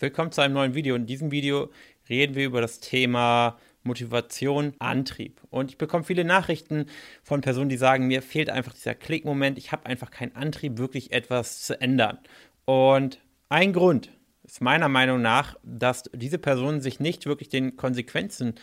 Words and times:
Willkommen 0.00 0.30
zu 0.30 0.42
einem 0.42 0.54
neuen 0.54 0.74
Video. 0.74 0.94
In 0.94 1.06
diesem 1.06 1.32
Video 1.32 1.70
reden 2.08 2.36
wir 2.36 2.46
über 2.46 2.60
das 2.60 2.78
Thema 2.78 3.58
Motivation, 3.82 4.72
Antrieb. 4.78 5.40
Und 5.50 5.72
ich 5.72 5.78
bekomme 5.78 6.04
viele 6.04 6.22
Nachrichten 6.22 6.86
von 7.24 7.40
Personen, 7.40 7.68
die 7.68 7.78
sagen, 7.78 8.06
mir 8.06 8.22
fehlt 8.22 8.48
einfach 8.48 8.74
dieser 8.74 8.94
Klickmoment, 8.94 9.58
ich 9.58 9.72
habe 9.72 9.86
einfach 9.86 10.12
keinen 10.12 10.36
Antrieb, 10.36 10.78
wirklich 10.78 11.10
etwas 11.10 11.62
zu 11.62 11.80
ändern. 11.80 12.20
Und 12.64 13.18
ein 13.48 13.72
Grund 13.72 14.12
ist 14.44 14.60
meiner 14.60 14.88
Meinung 14.88 15.20
nach, 15.20 15.56
dass 15.64 16.04
diese 16.14 16.38
Personen 16.38 16.80
sich 16.80 17.00
nicht 17.00 17.26
wirklich 17.26 17.48
den 17.48 17.76
Konsequenzen 17.76 18.54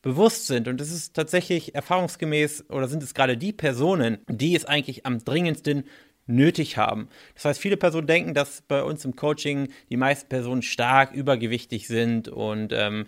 bewusst 0.00 0.46
sind. 0.46 0.68
Und 0.68 0.80
es 0.80 0.90
ist 0.90 1.12
tatsächlich 1.12 1.74
erfahrungsgemäß 1.74 2.70
oder 2.70 2.88
sind 2.88 3.02
es 3.02 3.12
gerade 3.12 3.36
die 3.36 3.52
Personen, 3.52 4.20
die 4.26 4.56
es 4.56 4.64
eigentlich 4.64 5.04
am 5.04 5.22
dringendsten 5.22 5.84
nötig 6.28 6.76
haben. 6.76 7.08
Das 7.34 7.46
heißt, 7.46 7.60
viele 7.60 7.76
Personen 7.76 8.06
denken, 8.06 8.34
dass 8.34 8.62
bei 8.62 8.82
uns 8.82 9.04
im 9.04 9.16
Coaching 9.16 9.68
die 9.90 9.96
meisten 9.96 10.28
Personen 10.28 10.62
stark 10.62 11.12
übergewichtig 11.12 11.88
sind 11.88 12.28
und 12.28 12.72
ähm, 12.72 13.06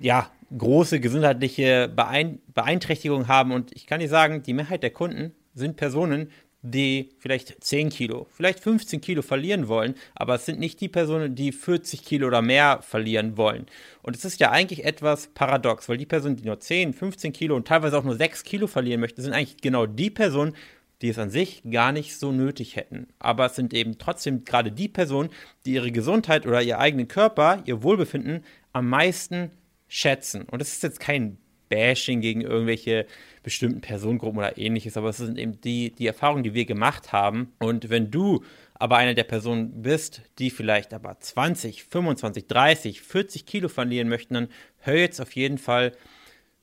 ja, 0.00 0.30
große 0.56 1.00
gesundheitliche 1.00 1.90
Beein 1.94 2.40
Beeinträchtigungen 2.54 3.26
haben. 3.28 3.52
Und 3.52 3.74
ich 3.74 3.86
kann 3.86 4.00
dir 4.00 4.08
sagen, 4.08 4.42
die 4.42 4.52
Mehrheit 4.52 4.82
der 4.82 4.90
Kunden 4.90 5.34
sind 5.54 5.76
Personen, 5.76 6.30
die 6.62 7.10
vielleicht 7.18 7.62
10 7.62 7.88
Kilo, 7.90 8.26
vielleicht 8.30 8.60
15 8.60 9.00
Kilo 9.00 9.22
verlieren 9.22 9.68
wollen, 9.68 9.94
aber 10.14 10.34
es 10.34 10.44
sind 10.44 10.58
nicht 10.58 10.80
die 10.80 10.88
Personen, 10.88 11.36
die 11.36 11.52
40 11.52 12.04
Kilo 12.04 12.26
oder 12.26 12.42
mehr 12.42 12.80
verlieren 12.82 13.36
wollen. 13.36 13.66
Und 14.02 14.16
es 14.16 14.24
ist 14.24 14.40
ja 14.40 14.50
eigentlich 14.50 14.84
etwas 14.84 15.28
paradox, 15.28 15.88
weil 15.88 15.98
die 15.98 16.06
Personen, 16.06 16.36
die 16.36 16.44
nur 16.44 16.58
10, 16.58 16.94
15 16.94 17.32
Kilo 17.32 17.54
und 17.54 17.68
teilweise 17.68 17.96
auch 17.96 18.04
nur 18.04 18.16
6 18.16 18.42
Kilo 18.42 18.66
verlieren 18.66 19.00
möchten, 19.00 19.22
sind 19.22 19.34
eigentlich 19.34 19.58
genau 19.58 19.86
die 19.86 20.10
Personen, 20.10 20.54
die 21.02 21.08
es 21.08 21.18
an 21.18 21.30
sich 21.30 21.62
gar 21.70 21.92
nicht 21.92 22.16
so 22.16 22.32
nötig 22.32 22.76
hätten. 22.76 23.08
Aber 23.18 23.46
es 23.46 23.56
sind 23.56 23.72
eben 23.72 23.98
trotzdem 23.98 24.44
gerade 24.44 24.72
die 24.72 24.88
Personen, 24.88 25.30
die 25.64 25.74
ihre 25.74 25.92
Gesundheit 25.92 26.46
oder 26.46 26.62
ihr 26.62 26.78
eigenen 26.78 27.08
Körper, 27.08 27.62
ihr 27.66 27.82
Wohlbefinden 27.82 28.44
am 28.72 28.88
meisten 28.88 29.50
schätzen. 29.86 30.42
Und 30.42 30.60
das 30.60 30.72
ist 30.72 30.82
jetzt 30.82 31.00
kein 31.00 31.38
Bashing 31.68 32.20
gegen 32.20 32.40
irgendwelche 32.40 33.06
bestimmten 33.42 33.80
Personengruppen 33.80 34.38
oder 34.38 34.58
ähnliches, 34.58 34.96
aber 34.96 35.10
es 35.10 35.18
sind 35.18 35.38
eben 35.38 35.60
die, 35.60 35.92
die 35.92 36.06
Erfahrungen, 36.06 36.42
die 36.42 36.54
wir 36.54 36.64
gemacht 36.64 37.12
haben. 37.12 37.52
Und 37.58 37.90
wenn 37.90 38.10
du 38.10 38.42
aber 38.74 38.96
eine 38.96 39.14
der 39.14 39.24
Personen 39.24 39.82
bist, 39.82 40.22
die 40.38 40.50
vielleicht 40.50 40.94
aber 40.94 41.18
20, 41.18 41.84
25, 41.84 42.46
30, 42.46 43.00
40 43.02 43.46
Kilo 43.46 43.68
verlieren 43.68 44.08
möchten, 44.08 44.34
dann 44.34 44.48
hör 44.78 44.96
jetzt 44.96 45.20
auf 45.20 45.32
jeden 45.32 45.58
Fall 45.58 45.92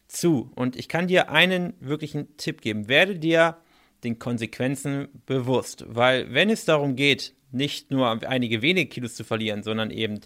zu. 0.07 0.51
Und 0.55 0.75
ich 0.75 0.87
kann 0.87 1.07
dir 1.07 1.29
einen 1.29 1.73
wirklichen 1.79 2.37
Tipp 2.37 2.61
geben. 2.61 2.87
Werde 2.87 3.17
dir 3.17 3.57
den 4.05 4.19
Konsequenzen 4.19 5.09
bewusst. 5.25 5.85
Weil 5.87 6.33
wenn 6.33 6.49
es 6.49 6.65
darum 6.65 6.95
geht, 6.95 7.33
nicht 7.51 7.91
nur 7.91 8.23
einige 8.27 8.61
wenige 8.61 8.89
Kilos 8.89 9.15
zu 9.15 9.23
verlieren, 9.23 9.63
sondern 9.63 9.91
eben 9.91 10.19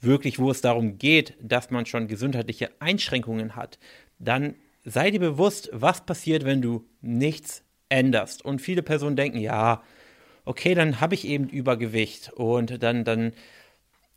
wirklich, 0.00 0.38
wo 0.38 0.50
es 0.50 0.60
darum 0.60 0.98
geht, 0.98 1.34
dass 1.40 1.70
man 1.70 1.86
schon 1.86 2.08
gesundheitliche 2.08 2.70
Einschränkungen 2.80 3.56
hat, 3.56 3.78
dann 4.18 4.54
sei 4.84 5.10
dir 5.10 5.20
bewusst, 5.20 5.70
was 5.72 6.04
passiert, 6.04 6.44
wenn 6.44 6.62
du 6.62 6.86
nichts 7.00 7.64
änderst. 7.88 8.44
Und 8.44 8.60
viele 8.60 8.82
Personen 8.82 9.16
denken, 9.16 9.38
ja, 9.38 9.82
okay, 10.44 10.74
dann 10.74 11.00
habe 11.00 11.14
ich 11.14 11.26
eben 11.26 11.48
Übergewicht 11.48 12.32
und 12.34 12.82
dann, 12.82 13.04
dann 13.04 13.32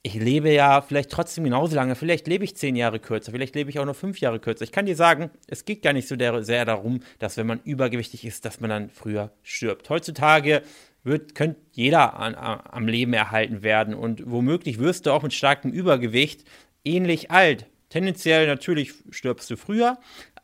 ich 0.03 0.16
lebe 0.16 0.52
ja 0.52 0.81
vielleicht 0.81 1.12
trotzdem 1.12 1.44
genauso 1.44 1.76
lange, 1.76 1.95
vielleicht 1.95 2.28
lebe 2.28 2.44
ich 2.44 2.56
zehn 2.56 2.76
Jahre 2.76 3.00
kürzer, 3.00 3.31
vielleicht 3.31 3.56
lebe 3.56 3.70
ich 3.70 3.80
auch 3.80 3.86
nur 3.86 3.94
fünf 3.94 4.20
Jahre 4.20 4.40
kürzer. 4.40 4.64
Ich 4.64 4.72
kann 4.72 4.86
dir 4.86 4.95
sagen, 4.95 5.31
es 5.48 5.66
geht 5.66 5.81
gar 5.81 5.94
nicht 5.94 6.08
so 6.08 6.16
sehr 6.17 6.66
darum, 6.66 7.02
dass 7.20 7.38
wenn 7.38 7.48
man 7.48 7.59
übergewichtig 7.64 8.25
ist, 8.25 8.45
dass 8.45 8.59
man 8.59 8.70
dann 8.70 8.90
früher 8.90 9.31
stirbt. 9.44 9.90
Heutzutage 9.90 10.62
wird, 11.03 11.36
könnte 11.36 11.59
jeder 11.72 12.20
an, 12.20 12.36
am 12.36 12.88
Leben 12.88 13.14
erhalten 13.14 13.64
werden 13.64 13.94
und 13.94 14.23
womöglich 14.25 14.80
wirst 14.80 15.06
du 15.06 15.12
auch 15.12 15.23
mit 15.23 15.34
starkem 15.34 15.72
Übergewicht 15.72 16.44
ähnlich 16.86 17.31
alt. 17.31 17.66
Tendenziell 17.90 18.48
natürlich 18.48 18.94
stirbst 19.12 19.50
du 19.50 19.56
früher, 19.58 19.98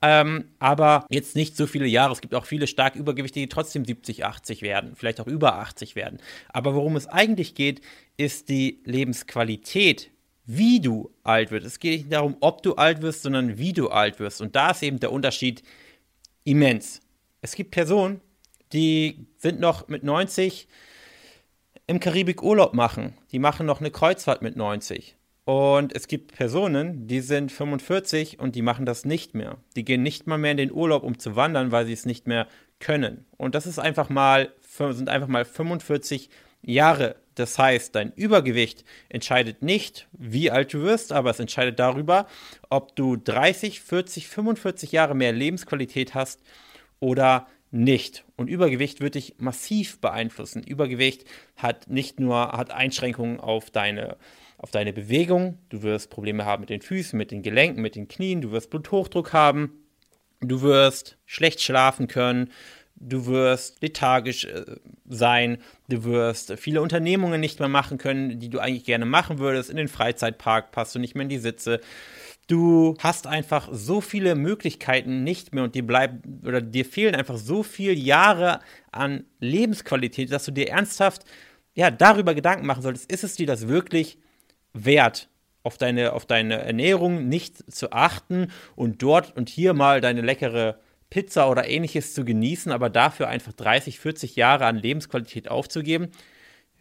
ähm, 0.05 0.49
aber 0.59 1.05
jetzt 1.09 1.37
nicht 1.37 1.55
so 1.55 1.65
viele 1.65 1.87
Jahre. 1.87 2.11
Es 2.11 2.19
gibt 2.19 2.35
auch 2.35 2.45
viele 2.45 2.67
stark 2.67 2.97
Übergewichtige, 2.97 3.45
die 3.45 3.49
trotzdem 3.49 3.85
70, 3.85 4.25
80 4.25 4.61
werden, 4.61 4.97
vielleicht 4.97 5.21
auch 5.21 5.27
über 5.27 5.55
80 5.59 5.95
werden. 5.95 6.19
Aber 6.49 6.75
worum 6.75 6.97
es 6.97 7.07
eigentlich 7.07 7.55
geht, 7.55 7.79
ist 8.17 8.49
die 8.49 8.81
Lebensqualität, 8.83 10.11
wie 10.45 10.81
du 10.81 11.09
alt 11.23 11.51
wirst. 11.51 11.65
Es 11.65 11.79
geht 11.79 12.01
nicht 12.01 12.11
darum, 12.11 12.35
ob 12.41 12.61
du 12.63 12.75
alt 12.75 13.01
wirst, 13.01 13.21
sondern 13.21 13.57
wie 13.57 13.71
du 13.71 13.91
alt 13.91 14.19
wirst. 14.19 14.41
Und 14.41 14.57
da 14.57 14.71
ist 14.71 14.83
eben 14.83 14.99
der 14.99 15.13
Unterschied 15.13 15.63
immens. 16.43 16.99
Es 17.41 17.55
gibt 17.55 17.71
Personen, 17.71 18.19
die 18.73 19.25
sind 19.37 19.61
noch 19.61 19.87
mit 19.87 20.03
90 20.03 20.67
im 21.87 22.01
Karibik 22.01 22.43
Urlaub 22.43 22.73
machen. 22.73 23.13
Die 23.31 23.39
machen 23.39 23.65
noch 23.65 23.79
eine 23.79 23.89
Kreuzfahrt 23.89 24.41
mit 24.41 24.57
90. 24.57 25.15
Und 25.45 25.93
es 25.93 26.07
gibt 26.07 26.33
Personen, 26.33 27.07
die 27.07 27.19
sind 27.19 27.51
45 27.51 28.39
und 28.39 28.55
die 28.55 28.61
machen 28.61 28.85
das 28.85 29.03
nicht 29.03 29.33
mehr. 29.33 29.57
Die 29.75 29.83
gehen 29.83 30.01
nicht 30.01 30.25
mal 30.25 30.37
mehr 30.37 30.51
in 30.51 30.57
den 30.57 30.71
Urlaub, 30.71 31.03
um 31.03 31.19
zu 31.19 31.35
wandern, 31.35 31.71
weil 31.71 31.85
sie 31.85 31.93
es 31.93 32.05
nicht 32.05 32.27
mehr 32.27 32.47
können. 32.79 33.25
Und 33.37 33.55
das 33.55 33.65
ist 33.65 33.79
einfach 33.79 34.09
mal, 34.09 34.53
sind 34.61 35.09
einfach 35.09 35.27
mal 35.27 35.43
45 35.43 36.29
Jahre. 36.61 37.17
Das 37.35 37.57
heißt, 37.57 37.95
dein 37.95 38.13
Übergewicht 38.13 38.85
entscheidet 39.09 39.61
nicht, 39.63 40.07
wie 40.13 40.51
alt 40.51 40.73
du 40.73 40.81
wirst, 40.81 41.11
aber 41.11 41.31
es 41.31 41.39
entscheidet 41.39 41.79
darüber, 41.79 42.27
ob 42.69 42.95
du 42.95 43.17
30, 43.17 43.81
40, 43.81 44.27
45 44.27 44.91
Jahre 44.91 45.15
mehr 45.15 45.33
Lebensqualität 45.33 46.13
hast 46.13 46.41
oder 46.99 47.47
nicht. 47.71 48.23
Und 48.37 48.49
Übergewicht 48.49 49.01
wird 49.01 49.15
dich 49.15 49.35
massiv 49.39 49.99
beeinflussen. 49.99 50.63
Übergewicht 50.63 51.25
hat 51.57 51.89
nicht 51.89 52.19
nur 52.19 52.51
hat 52.51 52.71
Einschränkungen 52.71 53.39
auf 53.39 53.71
deine 53.71 54.17
auf 54.63 54.71
deine 54.71 54.93
Bewegung, 54.93 55.57
du 55.67 55.83
wirst 55.83 56.09
Probleme 56.09 56.45
haben 56.45 56.61
mit 56.61 56.69
den 56.69 56.81
Füßen, 56.81 57.17
mit 57.17 57.31
den 57.31 57.41
Gelenken, 57.41 57.81
mit 57.81 57.97
den 57.97 58.07
Knien, 58.07 58.39
du 58.39 58.51
wirst 58.51 58.69
Bluthochdruck 58.69 59.33
haben, 59.33 59.83
du 60.39 60.61
wirst 60.61 61.17
schlecht 61.25 61.61
schlafen 61.61 62.07
können, 62.07 62.49
du 62.95 63.25
wirst 63.25 63.81
lethargisch 63.81 64.45
äh, 64.45 64.63
sein, 65.05 65.57
du 65.89 66.05
wirst 66.05 66.53
viele 66.57 66.81
Unternehmungen 66.81 67.41
nicht 67.41 67.59
mehr 67.59 67.67
machen 67.67 67.97
können, 67.97 68.39
die 68.39 68.47
du 68.47 68.59
eigentlich 68.59 68.85
gerne 68.85 69.05
machen 69.05 69.37
würdest. 69.37 69.69
In 69.69 69.75
den 69.75 69.89
Freizeitpark 69.89 70.71
passt 70.71 70.95
du 70.95 70.99
nicht 70.99 71.13
mehr 71.13 71.23
in 71.23 71.29
die 71.29 71.39
Sitze. 71.39 71.81
Du 72.47 72.95
hast 72.99 73.27
einfach 73.27 73.67
so 73.69 73.99
viele 73.99 74.33
Möglichkeiten 74.33 75.25
nicht 75.25 75.53
mehr 75.53 75.65
und 75.65 75.75
dir 75.75 75.85
bleiben 75.85 76.41
oder 76.45 76.61
dir 76.61 76.85
fehlen 76.85 77.15
einfach 77.15 77.37
so 77.37 77.63
viele 77.63 77.91
Jahre 77.91 78.61
an 78.93 79.25
Lebensqualität, 79.41 80.31
dass 80.31 80.45
du 80.45 80.51
dir 80.51 80.69
ernsthaft 80.69 81.25
ja 81.75 81.91
darüber 81.91 82.33
Gedanken 82.33 82.65
machen 82.65 82.81
solltest, 82.81 83.11
ist 83.11 83.25
es 83.25 83.35
dir 83.35 83.47
das 83.47 83.67
wirklich 83.67 84.19
wert, 84.73 85.29
auf 85.63 85.77
deine, 85.77 86.13
auf 86.13 86.25
deine 86.25 86.55
Ernährung 86.61 87.29
nicht 87.29 87.71
zu 87.71 87.91
achten 87.91 88.51
und 88.75 89.01
dort 89.01 89.35
und 89.37 89.49
hier 89.49 89.73
mal 89.73 90.01
deine 90.01 90.21
leckere 90.21 90.79
Pizza 91.09 91.49
oder 91.49 91.67
ähnliches 91.67 92.13
zu 92.13 92.25
genießen, 92.25 92.71
aber 92.71 92.89
dafür 92.89 93.27
einfach 93.27 93.53
30, 93.53 93.99
40 93.99 94.35
Jahre 94.35 94.65
an 94.65 94.77
Lebensqualität 94.77 95.47
aufzugeben. 95.47 96.09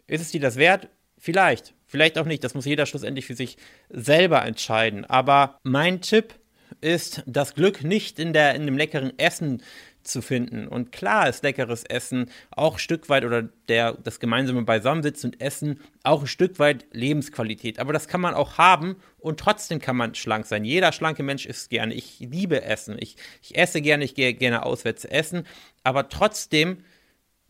Ist 0.06 0.22
es 0.22 0.30
dir 0.30 0.40
das 0.40 0.56
wert? 0.56 0.88
Vielleicht. 1.18 1.74
Vielleicht 1.86 2.18
auch 2.18 2.24
nicht. 2.24 2.42
Das 2.42 2.54
muss 2.54 2.64
jeder 2.64 2.86
schlussendlich 2.86 3.26
für 3.26 3.34
sich 3.34 3.58
selber 3.90 4.44
entscheiden. 4.44 5.04
Aber 5.04 5.58
mein 5.62 6.00
Tipp 6.00 6.34
ist, 6.80 7.22
das 7.26 7.54
Glück 7.54 7.84
nicht 7.84 8.18
in, 8.18 8.32
der, 8.32 8.54
in 8.54 8.66
dem 8.66 8.76
leckeren 8.76 9.18
Essen 9.18 9.62
zu 10.02 10.22
finden. 10.22 10.66
Und 10.66 10.92
klar 10.92 11.28
ist 11.28 11.42
leckeres 11.42 11.84
Essen 11.84 12.30
auch 12.50 12.74
ein 12.74 12.78
Stück 12.78 13.08
weit 13.08 13.24
oder 13.24 13.42
der, 13.68 13.92
das 13.92 14.20
gemeinsame 14.20 14.62
Beisammensitzen 14.62 15.30
und 15.30 15.40
Essen 15.40 15.80
auch 16.02 16.22
ein 16.22 16.26
Stück 16.26 16.58
weit 16.58 16.86
Lebensqualität. 16.92 17.78
Aber 17.78 17.92
das 17.92 18.08
kann 18.08 18.20
man 18.20 18.34
auch 18.34 18.58
haben 18.58 18.96
und 19.18 19.38
trotzdem 19.38 19.78
kann 19.78 19.96
man 19.96 20.14
schlank 20.14 20.46
sein. 20.46 20.64
Jeder 20.64 20.92
schlanke 20.92 21.22
Mensch 21.22 21.46
isst 21.46 21.70
gerne. 21.70 21.94
Ich 21.94 22.18
liebe 22.20 22.62
Essen. 22.62 22.96
Ich, 22.98 23.16
ich 23.42 23.56
esse 23.56 23.80
gerne, 23.80 24.04
ich 24.04 24.14
gehe 24.14 24.34
gerne 24.34 24.64
auswärts 24.64 25.04
essen. 25.04 25.46
Aber 25.84 26.08
trotzdem 26.08 26.78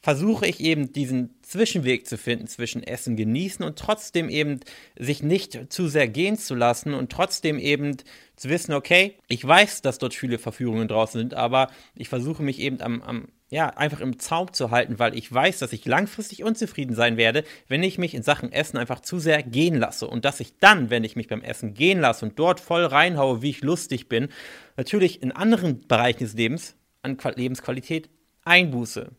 versuche 0.03 0.47
ich 0.47 0.61
eben 0.61 0.93
diesen 0.93 1.35
Zwischenweg 1.43 2.07
zu 2.07 2.19
finden 2.19 2.49
zwischen 2.49 2.83
Essen 2.83 3.17
genießen 3.17 3.65
und 3.65 3.79
trotzdem 3.79 4.29
eben 4.29 4.61
sich 4.99 5.23
nicht 5.23 5.73
zu 5.73 5.87
sehr 5.87 6.09
gehen 6.09 6.37
zu 6.37 6.55
lassen 6.55 6.93
und 6.93 7.13
trotzdem 7.13 7.59
eben 7.59 7.97
zu 8.35 8.49
wissen, 8.49 8.73
okay, 8.73 9.15
ich 9.29 9.47
weiß, 9.47 9.81
dass 9.83 9.99
dort 9.99 10.15
viele 10.15 10.39
Verführungen 10.39 10.89
draußen 10.89 11.21
sind, 11.21 11.35
aber 11.35 11.71
ich 11.95 12.09
versuche 12.09 12.43
mich 12.43 12.59
eben 12.59 12.81
am, 12.81 13.01
am 13.03 13.29
ja, 13.53 13.69
einfach 13.69 14.01
im 14.01 14.19
Zaum 14.19 14.51
zu 14.55 14.71
halten, 14.71 14.99
weil 14.99 15.15
ich 15.15 15.31
weiß, 15.31 15.59
dass 15.59 15.75
ich 15.75 15.85
langfristig 15.85 16.43
unzufrieden 16.43 16.97
sein 16.97 17.19
werde, 17.19 17.45
wenn 17.69 17.83
ich 17.83 17.99
mich 17.99 18.15
in 18.15 18.23
Sachen 18.23 18.51
Essen 18.51 18.79
einfach 18.79 19.01
zu 19.01 19.19
sehr 19.19 19.43
gehen 19.43 19.75
lasse. 19.75 20.07
Und 20.09 20.25
dass 20.25 20.41
ich 20.41 20.57
dann, 20.57 20.89
wenn 20.89 21.05
ich 21.05 21.17
mich 21.17 21.29
beim 21.29 21.43
Essen 21.43 21.75
gehen 21.75 22.01
lasse 22.01 22.25
und 22.25 22.39
dort 22.39 22.61
voll 22.61 22.87
reinhaue, 22.87 23.43
wie 23.43 23.51
ich 23.51 23.61
lustig 23.61 24.09
bin, 24.09 24.31
natürlich 24.79 25.21
in 25.21 25.33
anderen 25.33 25.87
Bereichen 25.87 26.21
des 26.21 26.33
Lebens 26.33 26.77
an 27.03 27.19
Lebensqualität 27.37 28.09
einbuße. 28.43 29.11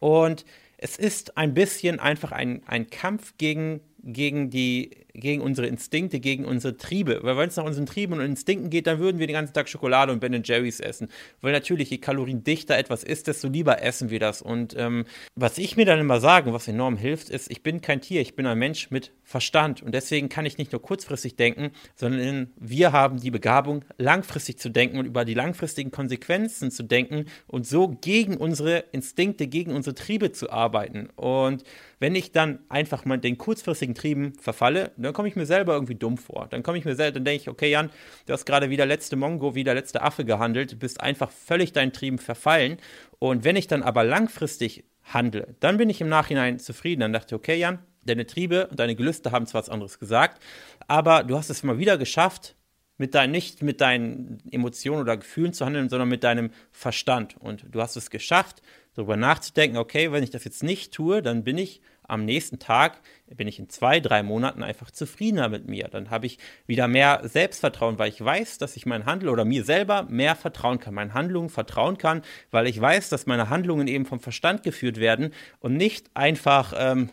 Und 0.00 0.44
es 0.76 0.96
ist 0.96 1.36
ein 1.36 1.54
bisschen 1.54 1.98
einfach 1.98 2.32
ein, 2.32 2.62
ein 2.66 2.88
Kampf 2.88 3.34
gegen, 3.36 3.80
gegen, 4.02 4.50
die, 4.50 5.06
gegen 5.18 5.42
unsere 5.42 5.66
Instinkte, 5.66 6.20
gegen 6.20 6.44
unsere 6.44 6.76
Triebe. 6.76 7.20
Weil 7.22 7.36
wenn 7.36 7.48
es 7.48 7.56
nach 7.56 7.64
unseren 7.64 7.86
Trieben 7.86 8.14
und 8.14 8.20
Instinkten 8.20 8.70
geht, 8.70 8.86
dann 8.86 8.98
würden 8.98 9.18
wir 9.18 9.26
den 9.26 9.34
ganzen 9.34 9.54
Tag 9.54 9.68
Schokolade 9.68 10.12
und 10.12 10.20
Ben 10.20 10.42
Jerry's 10.42 10.80
essen. 10.80 11.08
Weil 11.40 11.52
natürlich, 11.52 11.90
je 11.90 11.98
kaloriendichter 11.98 12.76
etwas 12.76 13.04
ist, 13.04 13.26
desto 13.26 13.48
lieber 13.48 13.82
essen 13.82 14.10
wir 14.10 14.20
das. 14.20 14.42
Und 14.42 14.74
ähm, 14.76 15.04
was 15.34 15.58
ich 15.58 15.76
mir 15.76 15.84
dann 15.84 15.98
immer 15.98 16.20
sage, 16.20 16.52
was 16.52 16.68
enorm 16.68 16.96
hilft, 16.96 17.30
ist, 17.30 17.50
ich 17.50 17.62
bin 17.62 17.80
kein 17.80 18.00
Tier, 18.00 18.20
ich 18.20 18.36
bin 18.36 18.46
ein 18.46 18.58
Mensch 18.58 18.90
mit 18.90 19.12
Verstand. 19.24 19.82
Und 19.82 19.94
deswegen 19.94 20.28
kann 20.28 20.46
ich 20.46 20.58
nicht 20.58 20.72
nur 20.72 20.82
kurzfristig 20.82 21.36
denken, 21.36 21.70
sondern 21.94 22.50
wir 22.56 22.92
haben 22.92 23.20
die 23.20 23.30
Begabung, 23.30 23.84
langfristig 23.98 24.58
zu 24.58 24.70
denken 24.70 24.98
und 24.98 25.06
über 25.06 25.24
die 25.24 25.34
langfristigen 25.34 25.90
Konsequenzen 25.90 26.70
zu 26.70 26.82
denken 26.82 27.26
und 27.46 27.66
so 27.66 27.88
gegen 27.88 28.36
unsere 28.36 28.84
Instinkte, 28.92 29.46
gegen 29.46 29.72
unsere 29.72 29.94
Triebe 29.94 30.32
zu 30.32 30.50
arbeiten. 30.50 31.08
Und 31.16 31.64
wenn 31.98 32.14
ich 32.14 32.32
dann 32.32 32.60
einfach 32.68 33.04
mal 33.04 33.18
den 33.18 33.38
kurzfristigen 33.38 33.94
Trieben 33.94 34.32
verfalle, 34.40 34.92
dann 35.08 35.14
komme 35.14 35.28
ich 35.28 35.36
mir 35.36 35.46
selber 35.46 35.72
irgendwie 35.72 35.94
dumm 35.94 36.18
vor. 36.18 36.48
Dann 36.50 36.62
komme 36.62 36.76
ich 36.76 36.84
mir 36.84 36.94
selber, 36.94 37.14
dann 37.14 37.24
denke 37.24 37.40
ich, 37.40 37.48
okay, 37.48 37.70
Jan, 37.70 37.90
du 38.26 38.32
hast 38.34 38.44
gerade 38.44 38.68
wie 38.68 38.76
der 38.76 38.84
letzte 38.84 39.16
Mongo, 39.16 39.54
wie 39.54 39.64
der 39.64 39.74
letzte 39.74 40.02
Affe 40.02 40.26
gehandelt, 40.26 40.78
bist 40.78 41.00
einfach 41.00 41.30
völlig 41.30 41.72
deinen 41.72 41.94
Trieben 41.94 42.18
verfallen. 42.18 42.76
Und 43.18 43.42
wenn 43.42 43.56
ich 43.56 43.66
dann 43.66 43.82
aber 43.82 44.04
langfristig 44.04 44.84
handle, 45.04 45.54
dann 45.60 45.78
bin 45.78 45.88
ich 45.88 46.02
im 46.02 46.10
Nachhinein 46.10 46.58
zufrieden. 46.58 47.00
Dann 47.00 47.14
dachte 47.14 47.34
ich, 47.34 47.38
okay, 47.38 47.56
Jan, 47.56 47.78
deine 48.02 48.26
Triebe 48.26 48.66
und 48.66 48.78
deine 48.78 48.94
Gelüste 48.94 49.32
haben 49.32 49.46
zwar 49.46 49.62
was 49.62 49.70
anderes 49.70 49.98
gesagt, 49.98 50.42
aber 50.86 51.24
du 51.24 51.36
hast 51.38 51.48
es 51.48 51.62
mal 51.62 51.78
wieder 51.78 51.96
geschafft, 51.96 52.54
mit 52.98 53.14
dein, 53.14 53.30
nicht 53.30 53.62
mit 53.62 53.80
deinen 53.80 54.42
Emotionen 54.50 55.00
oder 55.00 55.16
Gefühlen 55.16 55.52
zu 55.54 55.64
handeln, 55.64 55.88
sondern 55.88 56.08
mit 56.08 56.24
deinem 56.24 56.50
Verstand. 56.72 57.36
Und 57.38 57.64
du 57.70 57.80
hast 57.80 57.96
es 57.96 58.10
geschafft, 58.10 58.60
darüber 58.94 59.16
nachzudenken, 59.16 59.78
okay, 59.78 60.12
wenn 60.12 60.24
ich 60.24 60.30
das 60.30 60.44
jetzt 60.44 60.64
nicht 60.64 60.92
tue, 60.92 61.22
dann 61.22 61.44
bin 61.44 61.56
ich 61.56 61.80
am 62.08 62.24
nächsten 62.24 62.58
Tag, 62.58 63.00
bin 63.28 63.46
ich 63.46 63.58
in 63.58 63.68
zwei, 63.68 64.00
drei 64.00 64.22
Monaten 64.22 64.62
einfach 64.62 64.90
zufriedener 64.90 65.48
mit 65.48 65.68
mir. 65.68 65.88
Dann 65.88 66.10
habe 66.10 66.26
ich 66.26 66.38
wieder 66.66 66.88
mehr 66.88 67.20
Selbstvertrauen, 67.24 67.98
weil 67.98 68.08
ich 68.08 68.24
weiß, 68.24 68.58
dass 68.58 68.76
ich 68.76 68.86
mein 68.86 69.06
Handel 69.06 69.28
oder 69.28 69.44
mir 69.44 69.62
selber 69.62 70.04
mehr 70.04 70.34
vertrauen 70.34 70.80
kann, 70.80 70.94
meinen 70.94 71.14
Handlungen 71.14 71.50
vertrauen 71.50 71.98
kann, 71.98 72.22
weil 72.50 72.66
ich 72.66 72.80
weiß, 72.80 73.10
dass 73.10 73.26
meine 73.26 73.50
Handlungen 73.50 73.86
eben 73.86 74.06
vom 74.06 74.20
Verstand 74.20 74.62
geführt 74.62 74.98
werden 74.98 75.32
und 75.60 75.76
nicht 75.76 76.10
einfach 76.14 76.74
ähm, 76.76 77.10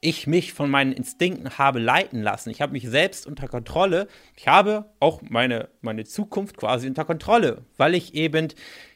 ich 0.00 0.26
mich 0.26 0.52
von 0.52 0.70
meinen 0.70 0.92
Instinkten 0.92 1.58
habe 1.58 1.78
leiten 1.78 2.22
lassen. 2.22 2.50
Ich 2.50 2.60
habe 2.60 2.72
mich 2.72 2.88
selbst 2.88 3.26
unter 3.26 3.48
Kontrolle. 3.48 4.08
Ich 4.36 4.48
habe 4.48 4.86
auch 5.00 5.22
meine, 5.22 5.68
meine 5.80 6.04
Zukunft 6.04 6.56
quasi 6.56 6.86
unter 6.86 7.04
Kontrolle, 7.04 7.64
weil 7.76 7.94
ich 7.94 8.14
eben, 8.14 8.48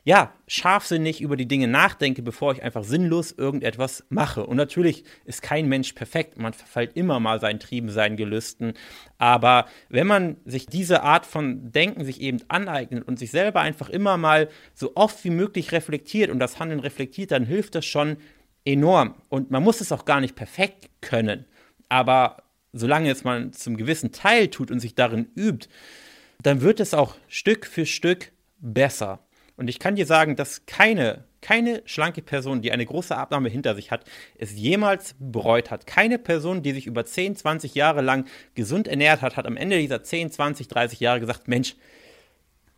ja, 0.05 0.33
scharfsinnig 0.49 1.21
über 1.21 1.37
die 1.37 1.47
Dinge 1.47 1.69
nachdenke, 1.69 2.23
bevor 2.23 2.53
ich 2.53 2.63
einfach 2.63 2.85
sinnlos 2.85 3.33
irgendetwas 3.33 4.05
mache. 4.09 4.47
Und 4.47 4.57
natürlich 4.57 5.05
ist 5.25 5.43
kein 5.43 5.69
Mensch 5.69 5.93
perfekt. 5.93 6.39
Man 6.39 6.53
verfällt 6.53 6.97
immer 6.97 7.21
mal 7.21 7.41
seinen 7.41 7.61
Trieben, 7.61 7.89
seinen 7.89 8.17
Gelüsten. 8.17 8.75
Aber 9.19 9.67
wenn 9.89 10.07
man 10.07 10.37
sich 10.45 10.67
diese 10.67 11.03
Art 11.03 11.27
von 11.27 11.71
Denken 11.71 12.05
sich 12.05 12.21
eben 12.21 12.39
aneignet 12.49 13.07
und 13.07 13.19
sich 13.19 13.31
selber 13.31 13.61
einfach 13.61 13.89
immer 13.89 14.17
mal 14.17 14.49
so 14.75 14.93
oft 14.95 15.25
wie 15.25 15.31
möglich 15.31 15.73
reflektiert 15.73 16.31
und 16.31 16.39
das 16.39 16.59
Handeln 16.59 16.81
reflektiert, 16.81 17.31
dann 17.31 17.45
hilft 17.45 17.75
das 17.75 17.87
schon, 17.87 18.17
enorm. 18.65 19.15
Und 19.29 19.51
man 19.51 19.63
muss 19.63 19.81
es 19.81 19.93
auch 19.93 20.05
gar 20.05 20.21
nicht 20.21 20.37
perfekt 20.37 20.89
können. 21.01 21.47
Aber 21.89 22.43
solange 22.73 23.11
es 23.11 23.25
man 23.25 23.53
zum 23.53 23.77
gewissen 23.77 24.13
Teil 24.13 24.49
tut 24.49 24.71
und 24.71 24.81
sich 24.81 24.95
darin 24.95 25.29
übt, 25.35 25.69
dann 26.43 26.61
wird 26.61 26.81
es 26.81 26.95
auch 26.95 27.17
Stück 27.29 27.67
für 27.67 27.87
Stück 27.87 28.33
besser. 28.59 29.21
Und 29.57 29.69
ich 29.69 29.79
kann 29.79 29.97
dir 29.97 30.07
sagen, 30.07 30.35
dass 30.35 30.67
keine, 30.67 31.25
keine 31.41 31.83
schlanke 31.85 32.23
Person, 32.23 32.63
die 32.63 32.73
eine 32.73 32.87
große 32.87 33.17
Abnahme 33.17 33.49
hinter 33.49 33.75
sich 33.75 33.91
hat, 33.91 34.05
es 34.39 34.53
jemals 34.53 35.15
bereut 35.19 35.71
hat. 35.71 35.87
Keine 35.87 36.19
Person, 36.19 36.63
die 36.63 36.73
sich 36.73 36.87
über 36.87 37.05
10, 37.05 37.37
20 37.37 37.75
Jahre 37.75 38.01
lang 38.01 38.27
gesund 38.55 38.89
ernährt 38.89 39.21
hat, 39.23 39.37
hat 39.37 39.47
am 39.47 39.57
Ende 39.57 39.79
dieser 39.79 40.03
10, 40.03 40.31
20, 40.31 40.69
30 40.69 41.01
Jahre 41.01 41.21
gesagt, 41.21 41.49
Mensch, 41.49 41.77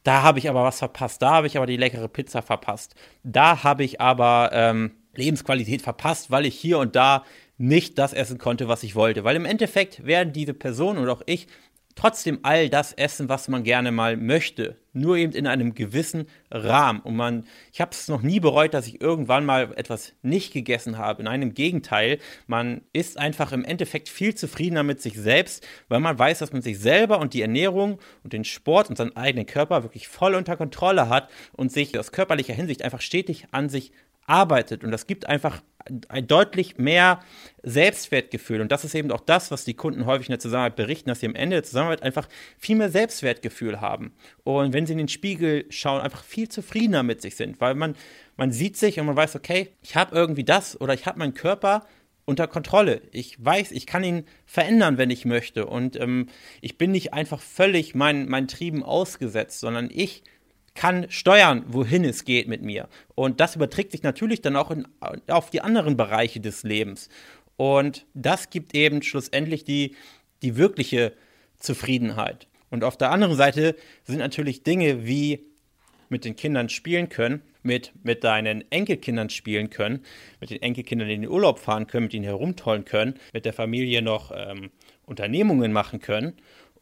da 0.03 0.23
habe 0.23 0.39
ich 0.39 0.51
aber 0.51 0.65
was 0.65 0.79
verpasst, 0.79 1.23
da 1.23 1.31
habe 1.31 1.47
ich 1.47 1.57
aber 1.57 1.67
die 1.67 1.79
leckere 1.79 2.09
Pizza 2.09 2.43
verpasst, 2.43 2.95
da 3.23 3.63
habe 3.65 3.85
ich 3.85 4.01
aber 4.03 4.51
ähm, 4.53 4.91
Lebensqualität 5.17 5.83
verpasst, 5.83 6.31
weil 6.31 6.47
ich 6.47 6.55
hier 6.55 6.79
und 6.79 6.97
da 6.97 7.25
nicht 7.57 7.99
das 7.99 8.13
essen 8.13 8.39
konnte, 8.39 8.69
was 8.69 8.83
ich 8.83 8.95
wollte. 8.95 9.25
Weil 9.25 9.37
im 9.37 9.45
Endeffekt 9.45 10.05
werden 10.05 10.33
diese 10.33 10.55
Personen 10.55 10.99
und 10.99 11.09
auch 11.09 11.23
ich 11.27 11.47
trotzdem 11.95 12.41
all 12.43 12.69
das 12.69 12.93
essen, 12.93 13.29
was 13.29 13.49
man 13.49 13.63
gerne 13.63 13.93
mal 13.93 14.17
möchte. 14.17 14.77
Nur 14.93 15.17
eben 15.17 15.33
in 15.33 15.47
einem 15.47 15.75
gewissen 15.75 16.27
Rahmen. 16.51 17.01
Und 17.01 17.17
man, 17.17 17.47
ich 17.73 17.81
habe 17.81 17.93
es 17.93 18.09
noch 18.09 18.23
nie 18.23 18.41
bereut, 18.41 18.75
dass 18.75 18.87
ich 18.87 19.01
irgendwann 19.01 19.45
mal 19.45 19.73
etwas 19.77 20.13
nicht 20.23 20.53
gegessen 20.53 20.99
habe. 20.99 21.23
In 21.23 21.29
einem 21.29 21.55
Gegenteil, 21.55 22.19
man 22.47 22.83
ist 22.93 23.19
einfach 23.19 23.53
im 23.53 23.65
Endeffekt 23.65 24.09
viel 24.09 24.35
zufriedener 24.35 24.83
mit 24.83 25.01
sich 25.01 25.15
selbst, 25.15 25.67
weil 25.89 26.01
man 26.01 26.19
weiß, 26.19 26.41
dass 26.41 26.53
man 26.53 26.63
sich 26.63 26.79
selber 26.79 27.19
und 27.19 27.35
die 27.35 27.43
Ernährung 27.43 27.99
und 28.23 28.33
den 28.33 28.45
Sport 28.45 28.91
und 28.91 28.97
seinen 28.97 29.17
eigenen 29.17 29.47
Körper 29.47 29.83
wirklich 29.83 30.09
voll 30.09 30.35
unter 30.35 30.57
Kontrolle 30.57 31.09
hat 31.09 31.31
und 31.53 31.73
sich 31.73 31.99
aus 31.99 32.13
körperlicher 32.13 32.55
Hinsicht 32.55 32.83
einfach 32.83 33.01
stetig 33.01 33.47
an 33.51 33.69
sich 33.69 33.93
arbeitet. 34.27 34.85
Und 34.85 34.91
das 34.91 35.07
gibt 35.07 35.27
einfach 35.27 35.63
ein 36.09 36.27
deutlich 36.27 36.79
mehr 36.79 37.21
Selbstwertgefühl. 37.63 38.61
Und 38.61 38.73
das 38.73 38.85
ist 38.85 38.95
eben 38.95 39.11
auch 39.11 39.21
das, 39.21 39.51
was 39.51 39.65
die 39.65 39.75
Kunden 39.75 40.07
häufig 40.07 40.29
in 40.29 40.33
der 40.33 40.39
Zusammenarbeit 40.39 40.77
berichten, 40.77 41.11
dass 41.11 41.21
sie 41.21 41.27
am 41.27 41.35
Ende 41.35 41.57
der 41.57 41.63
Zusammenarbeit 41.63 42.03
einfach 42.03 42.29
viel 42.59 42.77
mehr 42.77 42.91
Selbstwertgefühl 42.91 43.81
haben. 43.81 44.13
Und 44.45 44.73
wenn 44.73 44.87
sie 44.87 44.93
in 44.93 44.99
den 44.99 45.09
Spiegel 45.09 45.67
schauen, 45.69 46.01
einfach 46.01 46.25
viel 46.25 46.49
zufriedener 46.49 47.03
mit 47.03 47.21
sich 47.21 47.37
sind, 47.37 47.61
weil 47.61 47.75
man, 47.75 47.97
man 48.37 48.51
sieht 48.51 48.77
sich 48.77 48.99
und 48.99 49.07
man 49.07 49.17
weiß, 49.17 49.37
okay, 49.37 49.71
ich 49.83 49.97
habe 49.97 50.17
irgendwie 50.17 50.45
das 50.45 50.81
oder 50.81 50.95
ich 50.95 51.07
habe 51.07 51.19
meinen 51.19 51.35
Körper 51.35 51.87
unter 52.25 52.47
Kontrolle. 52.47 53.03
Ich 53.13 53.43
weiß, 53.45 53.73
ich 53.73 53.87
kann 53.87 54.05
ihn 54.05 54.25
verändern, 54.47 54.97
wenn 54.97 55.11
ich 55.11 55.27
möchte. 55.27 55.67
Und 55.67 56.01
ähm, 56.01 56.29
ich 56.63 56.79
bin 56.79 56.91
nicht 56.91 57.13
einfach 57.13 57.41
völlig 57.41 57.95
meinen, 57.95 58.29
meinen 58.29 58.49
Trieben 58.49 58.83
ausgesetzt, 58.83 59.61
sondern 59.61 59.91
ich 59.93 60.23
kann 60.75 61.07
steuern, 61.09 61.65
wohin 61.69 62.05
es 62.05 62.25
geht 62.25 62.49
mit 62.49 62.63
mir. 62.63 62.89
Und 63.15 63.41
das 63.41 63.57
überträgt 63.57 63.93
sich 63.93 64.03
natürlich 64.03 64.43
dann 64.43 64.57
auch 64.57 64.71
in, 64.71 64.87
auf 65.29 65.51
die 65.51 65.61
anderen 65.61 65.97
Bereiche 65.97 66.41
des 66.41 66.65
Lebens. 66.65 67.09
Und 67.57 68.07
das 68.15 68.51
gibt 68.51 68.75
eben 68.75 69.03
schlussendlich 69.03 69.65
die, 69.65 69.95
die 70.43 70.57
wirkliche 70.57 71.13
Zufriedenheit. 71.59 72.49
Und 72.71 72.83
auf 72.83 72.97
der 72.97 73.13
anderen 73.13 73.37
Seite 73.37 73.77
sind 74.03 74.19
natürlich 74.19 74.65
Dinge 74.65 75.07
wie 75.07 75.47
mit 76.09 76.25
den 76.25 76.37
Kindern 76.37 76.69
spielen 76.69 77.09
können, 77.09 77.43
mit, 77.63 77.93
mit 78.03 78.25
deinen 78.25 78.71
Enkelkindern 78.71 79.31
spielen 79.31 79.71
können, 79.71 80.05
mit 80.41 80.51
den 80.51 80.61
Enkelkindern 80.61 81.09
in 81.09 81.23
den 81.23 81.31
Urlaub 81.31 81.61
fahren 81.61 81.87
können, 81.87 82.05
mit 82.07 82.15
ihnen 82.15 82.25
herumtollen 82.25 82.85
können, 82.85 83.15
mit 83.33 83.45
der 83.45 83.53
Familie 83.53 84.03
noch 84.03 84.33
ähm, 84.35 84.71
Unternehmungen 85.07 85.73
machen 85.73 86.01
können 86.01 86.35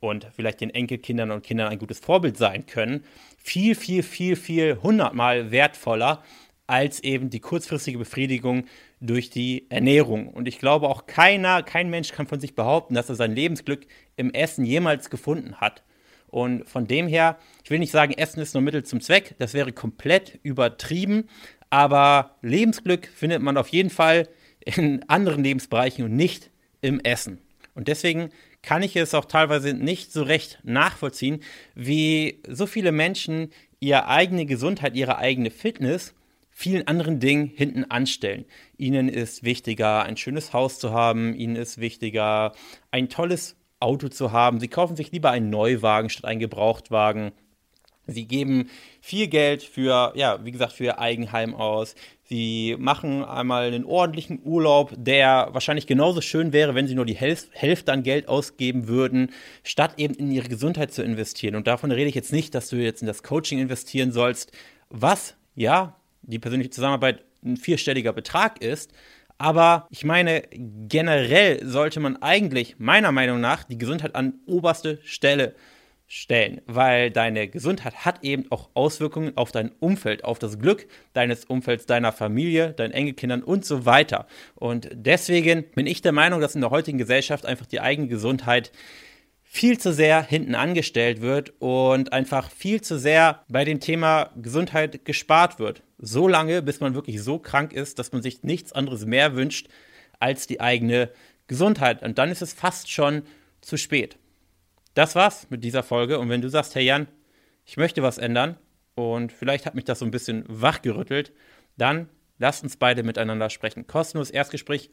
und 0.02 0.26
vielleicht 0.34 0.60
den 0.60 0.70
Enkelkindern 0.70 1.30
und 1.30 1.44
Kindern 1.44 1.68
ein 1.68 1.78
gutes 1.78 2.00
Vorbild 2.00 2.36
sein 2.36 2.66
können, 2.66 3.04
viel, 3.38 3.76
viel, 3.76 4.02
viel, 4.02 4.34
viel 4.34 4.78
hundertmal 4.82 5.52
wertvoller 5.52 6.22
als 6.66 7.00
eben 7.00 7.30
die 7.30 7.38
kurzfristige 7.38 7.98
Befriedigung 7.98 8.64
durch 9.00 9.30
die 9.30 9.66
Ernährung. 9.70 10.28
Und 10.28 10.48
ich 10.48 10.58
glaube 10.58 10.88
auch 10.88 11.06
keiner, 11.06 11.62
kein 11.62 11.88
Mensch 11.88 12.10
kann 12.12 12.26
von 12.26 12.40
sich 12.40 12.56
behaupten, 12.56 12.94
dass 12.94 13.08
er 13.08 13.14
sein 13.14 13.34
Lebensglück 13.34 13.86
im 14.16 14.32
Essen 14.34 14.64
jemals 14.64 15.08
gefunden 15.08 15.56
hat. 15.60 15.84
Und 16.26 16.68
von 16.68 16.86
dem 16.86 17.06
her, 17.06 17.38
ich 17.62 17.70
will 17.70 17.78
nicht 17.78 17.92
sagen, 17.92 18.14
Essen 18.14 18.40
ist 18.40 18.54
nur 18.54 18.62
Mittel 18.62 18.84
zum 18.84 19.00
Zweck, 19.00 19.36
das 19.38 19.54
wäre 19.54 19.72
komplett 19.72 20.40
übertrieben, 20.42 21.28
aber 21.70 22.36
Lebensglück 22.42 23.06
findet 23.06 23.40
man 23.40 23.56
auf 23.56 23.68
jeden 23.68 23.90
Fall 23.90 24.28
in 24.64 25.04
anderen 25.08 25.44
Lebensbereichen 25.44 26.04
und 26.04 26.16
nicht 26.16 26.50
im 26.80 27.00
Essen. 27.00 27.38
Und 27.74 27.88
deswegen 27.88 28.30
kann 28.62 28.82
ich 28.82 28.96
es 28.96 29.14
auch 29.14 29.24
teilweise 29.24 29.74
nicht 29.74 30.12
so 30.12 30.22
recht 30.22 30.60
nachvollziehen, 30.62 31.40
wie 31.74 32.40
so 32.48 32.66
viele 32.66 32.92
Menschen 32.92 33.50
ihre 33.80 34.06
eigene 34.06 34.46
Gesundheit, 34.46 34.94
ihre 34.94 35.18
eigene 35.18 35.50
Fitness 35.50 36.14
vielen 36.50 36.86
anderen 36.86 37.18
Dingen 37.18 37.50
hinten 37.54 37.84
anstellen. 37.84 38.44
Ihnen 38.76 39.08
ist 39.08 39.42
wichtiger, 39.42 40.04
ein 40.04 40.16
schönes 40.16 40.52
Haus 40.52 40.78
zu 40.78 40.92
haben, 40.92 41.34
ihnen 41.34 41.56
ist 41.56 41.78
wichtiger, 41.78 42.52
ein 42.90 43.08
tolles 43.08 43.56
Auto 43.80 44.08
zu 44.08 44.30
haben. 44.30 44.60
Sie 44.60 44.68
kaufen 44.68 44.94
sich 44.94 45.10
lieber 45.10 45.30
einen 45.30 45.50
Neuwagen 45.50 46.08
statt 46.08 46.26
einen 46.26 46.40
Gebrauchtwagen. 46.40 47.32
Sie 48.06 48.26
geben 48.26 48.68
viel 49.00 49.28
Geld 49.28 49.62
für, 49.62 50.12
ja, 50.16 50.44
wie 50.44 50.50
gesagt, 50.50 50.72
für 50.72 50.84
ihr 50.84 50.98
Eigenheim 50.98 51.54
aus. 51.54 51.94
Sie 52.24 52.76
machen 52.78 53.24
einmal 53.24 53.66
einen 53.66 53.84
ordentlichen 53.84 54.40
Urlaub, 54.42 54.92
der 54.96 55.48
wahrscheinlich 55.52 55.86
genauso 55.86 56.20
schön 56.20 56.52
wäre, 56.52 56.74
wenn 56.74 56.88
sie 56.88 56.94
nur 56.94 57.04
die 57.04 57.14
Hälfte 57.14 57.92
an 57.92 58.02
Geld 58.02 58.26
ausgeben 58.26 58.88
würden, 58.88 59.30
statt 59.62 59.94
eben 59.98 60.14
in 60.14 60.32
ihre 60.32 60.48
Gesundheit 60.48 60.92
zu 60.92 61.02
investieren. 61.02 61.54
Und 61.54 61.66
davon 61.66 61.92
rede 61.92 62.08
ich 62.08 62.14
jetzt 62.14 62.32
nicht, 62.32 62.54
dass 62.54 62.68
du 62.68 62.76
jetzt 62.76 63.02
in 63.02 63.06
das 63.06 63.22
Coaching 63.22 63.60
investieren 63.60 64.12
sollst, 64.12 64.50
was, 64.88 65.36
ja, 65.54 65.96
die 66.22 66.38
persönliche 66.38 66.70
Zusammenarbeit 66.70 67.24
ein 67.44 67.56
vierstelliger 67.56 68.12
Betrag 68.12 68.62
ist. 68.62 68.92
Aber 69.38 69.86
ich 69.90 70.04
meine, 70.04 70.42
generell 70.50 71.66
sollte 71.66 72.00
man 72.00 72.16
eigentlich 72.22 72.78
meiner 72.78 73.12
Meinung 73.12 73.40
nach 73.40 73.64
die 73.64 73.78
Gesundheit 73.78 74.14
an 74.14 74.34
oberste 74.46 75.00
Stelle 75.04 75.54
stellen, 76.14 76.60
weil 76.66 77.10
deine 77.10 77.48
Gesundheit 77.48 78.04
hat 78.04 78.22
eben 78.22 78.44
auch 78.50 78.68
Auswirkungen 78.74 79.34
auf 79.38 79.50
dein 79.50 79.72
Umfeld, 79.80 80.24
auf 80.24 80.38
das 80.38 80.58
Glück 80.58 80.86
deines 81.14 81.46
Umfelds, 81.46 81.86
deiner 81.86 82.12
Familie, 82.12 82.74
deinen 82.74 82.92
Enkelkindern 82.92 83.42
und 83.42 83.64
so 83.64 83.86
weiter. 83.86 84.26
Und 84.54 84.90
deswegen 84.92 85.64
bin 85.70 85.86
ich 85.86 86.02
der 86.02 86.12
Meinung, 86.12 86.42
dass 86.42 86.54
in 86.54 86.60
der 86.60 86.68
heutigen 86.68 86.98
Gesellschaft 86.98 87.46
einfach 87.46 87.64
die 87.64 87.80
eigene 87.80 88.08
Gesundheit 88.08 88.72
viel 89.42 89.78
zu 89.78 89.90
sehr 89.90 90.22
hinten 90.22 90.54
angestellt 90.54 91.22
wird 91.22 91.54
und 91.60 92.12
einfach 92.12 92.50
viel 92.50 92.82
zu 92.82 92.98
sehr 92.98 93.42
bei 93.48 93.64
dem 93.64 93.80
Thema 93.80 94.32
Gesundheit 94.36 95.06
gespart 95.06 95.58
wird. 95.58 95.82
So 95.96 96.28
lange, 96.28 96.60
bis 96.60 96.80
man 96.80 96.94
wirklich 96.94 97.22
so 97.22 97.38
krank 97.38 97.72
ist, 97.72 97.98
dass 97.98 98.12
man 98.12 98.20
sich 98.20 98.42
nichts 98.42 98.72
anderes 98.72 99.06
mehr 99.06 99.34
wünscht 99.34 99.68
als 100.20 100.46
die 100.46 100.60
eigene 100.60 101.08
Gesundheit. 101.46 102.02
Und 102.02 102.18
dann 102.18 102.30
ist 102.30 102.42
es 102.42 102.52
fast 102.52 102.90
schon 102.90 103.22
zu 103.62 103.78
spät 103.78 104.18
das 104.94 105.14
war's 105.14 105.46
mit 105.50 105.64
dieser 105.64 105.82
Folge. 105.82 106.18
Und 106.18 106.28
wenn 106.28 106.40
du 106.42 106.48
sagst, 106.48 106.74
hey 106.74 106.84
Jan, 106.84 107.08
ich 107.64 107.76
möchte 107.76 108.02
was 108.02 108.18
ändern 108.18 108.56
und 108.94 109.32
vielleicht 109.32 109.66
hat 109.66 109.74
mich 109.74 109.84
das 109.84 110.00
so 110.00 110.04
ein 110.04 110.10
bisschen 110.10 110.44
wachgerüttelt, 110.48 111.32
dann 111.76 112.08
lasst 112.38 112.62
uns 112.62 112.76
beide 112.76 113.02
miteinander 113.02 113.50
sprechen. 113.50 113.86
Kostenlos 113.86 114.30
Erstgespräch 114.30 114.90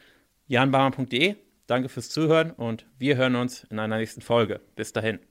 janbarmer.de. 0.48 1.36
Danke 1.68 1.90
fürs 1.90 2.10
Zuhören 2.10 2.52
und 2.52 2.86
wir 2.98 3.16
hören 3.16 3.36
uns 3.36 3.64
in 3.66 3.80
einer 3.80 3.98
nächsten 3.98 4.22
Folge. 4.22 4.62
Bis 4.76 4.94
dahin. 4.94 5.30